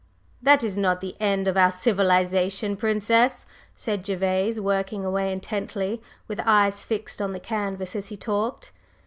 "That 0.41 0.63
is 0.63 0.79
not 0.79 0.99
the 0.99 1.15
end 1.19 1.47
of 1.47 1.55
our 1.55 1.69
civilization, 1.71 2.75
Princess," 2.75 3.45
said 3.75 4.03
Gervase, 4.03 4.57
working 4.59 5.05
away 5.05 5.31
intently, 5.31 6.01
with 6.27 6.39
eyes 6.43 6.83
fixed 6.83 7.21
on 7.21 7.33
the 7.33 7.39
canvas 7.39 7.95
as 7.95 8.07
he 8.07 8.17
talked. 8.17 8.71